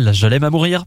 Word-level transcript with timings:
Je 0.00 0.26
l'aime 0.26 0.44
à 0.44 0.50
mourir. 0.50 0.84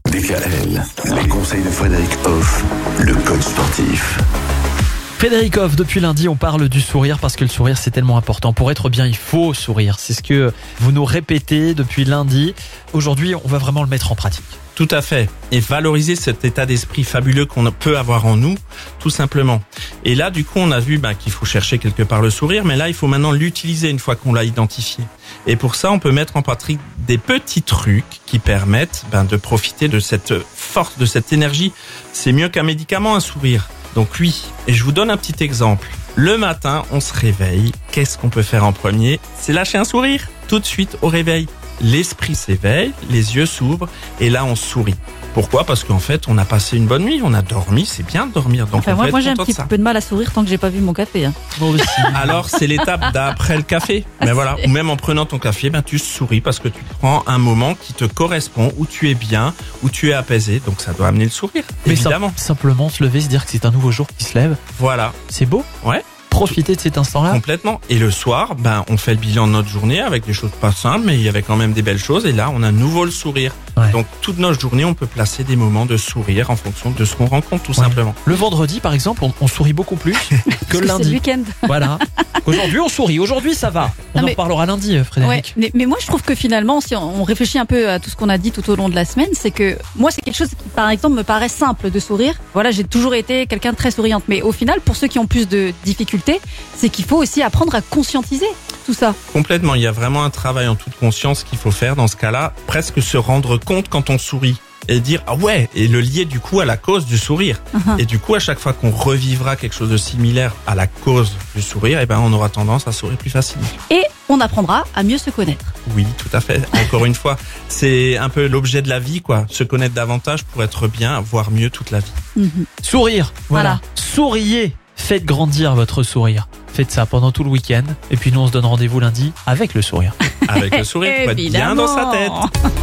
Hoff, 5.56 5.76
depuis 5.76 6.00
lundi, 6.00 6.28
on 6.28 6.36
parle 6.36 6.68
du 6.68 6.80
sourire 6.80 7.18
parce 7.18 7.36
que 7.36 7.44
le 7.44 7.48
sourire 7.48 7.78
c'est 7.78 7.90
tellement 7.90 8.18
important. 8.18 8.52
Pour 8.52 8.70
être 8.70 8.90
bien, 8.90 9.06
il 9.06 9.16
faut 9.16 9.54
sourire. 9.54 9.98
C'est 9.98 10.12
ce 10.12 10.22
que 10.22 10.52
vous 10.78 10.92
nous 10.92 11.04
répétez 11.04 11.74
depuis 11.74 12.04
lundi. 12.04 12.54
Aujourd'hui, 12.92 13.34
on 13.34 13.48
va 13.48 13.58
vraiment 13.58 13.82
le 13.82 13.88
mettre 13.88 14.12
en 14.12 14.14
pratique. 14.14 14.44
Tout 14.74 14.88
à 14.90 15.00
fait. 15.00 15.30
Et 15.52 15.58
valoriser 15.58 16.16
cet 16.16 16.44
état 16.44 16.66
d'esprit 16.66 17.02
fabuleux 17.02 17.46
qu'on 17.46 17.64
peut 17.72 17.96
avoir 17.96 18.26
en 18.26 18.36
nous, 18.36 18.56
tout 18.98 19.08
simplement. 19.08 19.62
Et 20.04 20.14
là, 20.14 20.30
du 20.30 20.44
coup, 20.44 20.58
on 20.58 20.70
a 20.70 20.80
vu 20.80 20.98
bah, 20.98 21.14
qu'il 21.14 21.32
faut 21.32 21.46
chercher 21.46 21.78
quelque 21.78 22.02
part 22.02 22.20
le 22.20 22.28
sourire, 22.28 22.66
mais 22.66 22.76
là, 22.76 22.88
il 22.88 22.94
faut 22.94 23.06
maintenant 23.06 23.32
l'utiliser 23.32 23.88
une 23.88 23.98
fois 23.98 24.16
qu'on 24.16 24.34
l'a 24.34 24.44
identifié. 24.44 25.02
Et 25.46 25.56
pour 25.56 25.76
ça, 25.76 25.90
on 25.90 25.98
peut 25.98 26.12
mettre 26.12 26.36
en 26.36 26.42
pratique 26.42 26.78
des 26.98 27.16
petits 27.16 27.62
trucs 27.62 28.20
qui 28.26 28.38
permettent 28.38 29.06
ben, 29.10 29.24
de 29.24 29.36
profiter 29.36 29.88
de 29.88 29.98
cette 29.98 30.34
force, 30.54 30.98
de 30.98 31.06
cette 31.06 31.32
énergie. 31.32 31.72
C'est 32.12 32.32
mieux 32.32 32.50
qu'un 32.50 32.64
médicament, 32.64 33.16
un 33.16 33.20
sourire. 33.20 33.68
Donc 33.96 34.08
oui, 34.20 34.44
et 34.68 34.74
je 34.74 34.84
vous 34.84 34.92
donne 34.92 35.10
un 35.10 35.16
petit 35.16 35.42
exemple. 35.42 35.88
Le 36.16 36.36
matin, 36.36 36.84
on 36.92 37.00
se 37.00 37.14
réveille. 37.14 37.72
Qu'est-ce 37.92 38.18
qu'on 38.18 38.28
peut 38.28 38.42
faire 38.42 38.64
en 38.64 38.74
premier? 38.74 39.18
C'est 39.34 39.54
lâcher 39.54 39.78
un 39.78 39.84
sourire 39.84 40.28
tout 40.48 40.58
de 40.58 40.66
suite 40.66 40.98
au 41.00 41.08
réveil 41.08 41.48
l'esprit 41.80 42.34
s'éveille, 42.34 42.92
les 43.10 43.36
yeux 43.36 43.46
s'ouvrent 43.46 43.88
et 44.20 44.30
là 44.30 44.44
on 44.44 44.56
sourit. 44.56 44.96
Pourquoi? 45.36 45.64
Parce 45.64 45.84
qu'en 45.84 45.98
fait, 45.98 46.28
on 46.28 46.38
a 46.38 46.46
passé 46.46 46.78
une 46.78 46.86
bonne 46.86 47.04
nuit, 47.04 47.20
on 47.22 47.34
a 47.34 47.42
dormi, 47.42 47.84
c'est 47.84 48.06
bien 48.06 48.26
de 48.26 48.32
dormir. 48.32 48.66
Donc 48.68 48.86
moi, 48.86 49.10
moi 49.10 49.20
j'ai 49.20 49.28
un 49.28 49.36
petit 49.36 49.52
peu 49.52 49.76
de 49.76 49.82
mal 49.82 49.94
à 49.94 50.00
sourire 50.00 50.32
tant 50.32 50.42
que 50.42 50.48
j'ai 50.48 50.56
pas 50.56 50.70
vu 50.70 50.80
mon 50.80 50.94
café. 50.94 51.26
Hein. 51.26 51.34
Alors 52.14 52.48
c'est 52.48 52.66
l'étape 52.66 53.12
d'après 53.12 53.56
le 53.56 53.62
café. 53.62 54.06
Mais 54.20 54.28
ben 54.28 54.32
voilà, 54.32 54.56
ou 54.64 54.68
même 54.70 54.88
en 54.88 54.96
prenant 54.96 55.26
ton 55.26 55.38
café, 55.38 55.68
ben 55.68 55.82
tu 55.82 55.98
souris 55.98 56.40
parce 56.40 56.58
que 56.58 56.68
tu 56.68 56.82
prends 57.00 57.22
un 57.26 57.36
moment 57.36 57.74
qui 57.74 57.92
te 57.92 58.06
correspond, 58.06 58.72
où 58.78 58.86
tu 58.86 59.10
es 59.10 59.14
bien, 59.14 59.52
où 59.82 59.90
tu 59.90 60.08
es 60.08 60.14
apaisé. 60.14 60.62
Donc 60.64 60.80
ça 60.80 60.94
doit 60.94 61.08
amener 61.08 61.24
le 61.24 61.30
sourire. 61.30 61.64
Mais 61.84 61.92
évidemment. 61.92 62.32
simplement 62.36 62.88
se 62.88 63.04
lever, 63.04 63.20
se 63.20 63.28
dire 63.28 63.44
que 63.44 63.50
c'est 63.50 63.66
un 63.66 63.70
nouveau 63.70 63.90
jour 63.90 64.06
qui 64.16 64.24
se 64.24 64.38
lève. 64.38 64.56
Voilà. 64.78 65.12
C'est 65.28 65.44
beau? 65.46 65.62
Ouais 65.84 66.02
profiter 66.36 66.76
de 66.76 66.80
cet 66.80 66.98
instant-là 66.98 67.30
Complètement. 67.32 67.80
Et 67.88 67.98
le 67.98 68.10
soir, 68.10 68.54
ben, 68.56 68.84
on 68.88 68.96
fait 68.96 69.12
le 69.12 69.20
bilan 69.20 69.46
de 69.46 69.52
notre 69.52 69.68
journée 69.68 70.00
avec 70.00 70.26
des 70.26 70.32
choses 70.32 70.50
pas 70.60 70.72
simples, 70.72 71.04
mais 71.06 71.14
il 71.14 71.22
y 71.22 71.28
avait 71.28 71.42
quand 71.42 71.56
même 71.56 71.72
des 71.72 71.82
belles 71.82 71.98
choses. 71.98 72.26
Et 72.26 72.32
là, 72.32 72.50
on 72.54 72.62
a 72.62 72.70
nouveau 72.72 73.04
le 73.04 73.10
sourire. 73.10 73.52
Donc, 73.92 74.06
toute 74.22 74.38
notre 74.38 74.58
journée, 74.58 74.84
on 74.84 74.94
peut 74.94 75.06
placer 75.06 75.44
des 75.44 75.56
moments 75.56 75.84
de 75.84 75.96
sourire 75.96 76.50
en 76.50 76.56
fonction 76.56 76.90
de 76.90 77.04
ce 77.04 77.14
qu'on 77.14 77.26
rencontre, 77.26 77.62
tout 77.62 77.74
simplement. 77.74 78.14
Le 78.24 78.34
vendredi, 78.34 78.80
par 78.80 78.94
exemple, 78.94 79.22
on, 79.40 79.46
sourit 79.48 79.74
beaucoup 79.74 79.96
plus 79.96 80.16
que 80.68 80.78
lundi. 80.78 81.04
C'est 81.04 81.08
le 81.08 81.14
week-end. 81.14 81.42
Voilà. 81.66 81.98
Aujourd'hui, 82.46 82.78
on 82.78 82.88
sourit. 82.88 83.18
Aujourd'hui, 83.18 83.54
ça 83.54 83.70
va. 83.70 83.90
On 84.14 84.22
en 84.22 84.26
reparlera 84.26 84.66
lundi, 84.66 84.96
euh, 84.96 85.04
Frédéric. 85.04 85.54
mais, 85.56 85.70
mais, 85.74 85.84
moi, 85.84 85.98
je 86.00 86.06
trouve 86.06 86.22
que 86.22 86.34
finalement, 86.34 86.80
si 86.80 86.94
on 86.94 87.24
réfléchit 87.24 87.58
un 87.58 87.66
peu 87.66 87.90
à 87.90 87.98
tout 87.98 88.08
ce 88.08 88.16
qu'on 88.16 88.28
a 88.28 88.38
dit 88.38 88.52
tout 88.52 88.68
au 88.70 88.76
long 88.76 88.88
de 88.88 88.94
la 88.94 89.04
semaine, 89.04 89.28
c'est 89.32 89.50
que 89.50 89.76
moi, 89.96 90.10
c'est 90.10 90.22
quelque 90.22 90.36
chose 90.36 90.50
qui, 90.50 90.68
par 90.74 90.88
exemple, 90.90 91.16
me 91.16 91.24
paraît 91.24 91.48
simple 91.48 91.90
de 91.90 91.98
sourire. 91.98 92.34
Voilà, 92.54 92.70
j'ai 92.70 92.84
toujours 92.84 93.14
été 93.14 93.46
quelqu'un 93.46 93.72
de 93.72 93.76
très 93.76 93.90
souriante. 93.90 94.24
Mais 94.28 94.42
au 94.42 94.52
final, 94.52 94.80
pour 94.80 94.94
ceux 94.96 95.08
qui 95.08 95.18
ont 95.18 95.26
plus 95.26 95.48
de 95.48 95.72
difficultés, 95.84 96.40
c'est 96.74 96.88
qu'il 96.88 97.04
faut 97.04 97.16
aussi 97.16 97.42
apprendre 97.42 97.74
à 97.74 97.80
conscientiser 97.80 98.46
tout 98.86 98.94
ça. 98.94 99.14
Complètement. 99.32 99.74
Il 99.74 99.82
y 99.82 99.86
a 99.86 99.92
vraiment 99.92 100.22
un 100.22 100.30
travail 100.30 100.68
en 100.68 100.76
toute 100.76 100.94
conscience 100.94 101.42
qu'il 101.42 101.58
faut 101.58 101.72
faire 101.72 101.96
dans 101.96 102.06
ce 102.06 102.16
cas-là. 102.16 102.52
Presque 102.68 103.02
se 103.02 103.16
rendre 103.16 103.58
compte 103.58 103.88
quand 103.88 104.08
on 104.10 104.18
sourit 104.18 104.56
et 104.88 105.00
dire 105.00 105.22
ah 105.26 105.34
ouais 105.34 105.68
et 105.74 105.88
le 105.88 106.00
lier 106.00 106.24
du 106.24 106.40
coup 106.40 106.60
à 106.60 106.64
la 106.64 106.76
cause 106.76 107.06
du 107.06 107.18
sourire. 107.18 107.60
Uh-huh. 107.74 108.00
et 108.00 108.06
du 108.06 108.18
coup 108.18 108.34
à 108.34 108.38
chaque 108.38 108.58
fois 108.58 108.72
qu'on 108.72 108.90
revivra 108.90 109.56
quelque 109.56 109.74
chose 109.74 109.90
de 109.90 109.96
similaire 109.96 110.54
à 110.66 110.74
la 110.74 110.86
cause 110.86 111.32
du 111.54 111.62
sourire 111.62 111.98
et 111.98 112.02
eh 112.02 112.06
ben 112.06 112.18
on 112.20 112.32
aura 112.32 112.48
tendance 112.48 112.86
à 112.88 112.92
sourire 112.92 113.18
plus 113.18 113.30
facilement. 113.30 113.66
Et 113.90 114.02
on 114.28 114.40
apprendra 114.40 114.84
à 114.94 115.02
mieux 115.02 115.18
se 115.18 115.30
connaître. 115.30 115.64
Oui 115.96 116.06
tout 116.18 116.30
à 116.32 116.40
fait. 116.40 116.62
Encore 116.84 117.04
une 117.04 117.14
fois 117.14 117.36
c'est 117.68 118.16
un 118.16 118.28
peu 118.28 118.46
l'objet 118.46 118.82
de 118.82 118.88
la 118.88 118.98
vie 118.98 119.20
quoi. 119.20 119.46
Se 119.48 119.64
connaître 119.64 119.94
davantage 119.94 120.44
pour 120.44 120.62
être 120.62 120.88
bien 120.88 121.20
voir 121.20 121.50
mieux 121.50 121.70
toute 121.70 121.90
la 121.90 122.00
vie. 122.00 122.12
Mm-hmm. 122.38 122.64
sourire 122.82 123.32
voilà. 123.48 123.80
souriez 123.94 124.74
faites 124.96 125.24
grandir 125.24 125.74
votre 125.74 126.02
sourire 126.02 126.48
Faites 126.76 126.90
ça 126.90 127.06
pendant 127.06 127.32
tout 127.32 127.42
le 127.42 127.48
week-end. 127.48 127.84
Et 128.10 128.18
puis 128.18 128.30
nous, 128.30 128.40
on 128.40 128.48
se 128.48 128.52
donne 128.52 128.66
rendez-vous 128.66 129.00
lundi 129.00 129.32
avec 129.46 129.72
le 129.72 129.80
sourire. 129.80 130.12
Avec 130.48 130.76
le 130.76 130.84
sourire, 130.84 131.10
être 131.10 131.34
bien 131.34 131.74
dans 131.74 131.88
sa 131.88 132.10
tête. 132.12 132.30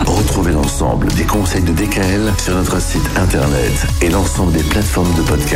Retrouvez 0.06 0.52
l'ensemble 0.52 1.08
des 1.14 1.24
conseils 1.24 1.62
de 1.62 1.72
DKL 1.72 2.34
sur 2.38 2.56
notre 2.56 2.82
site 2.82 3.08
internet 3.16 3.72
et 4.02 4.10
l'ensemble 4.10 4.52
des 4.52 4.64
plateformes 4.64 5.14
de 5.16 5.22
podcast. 5.22 5.50